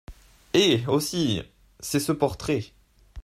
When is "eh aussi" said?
0.55-1.43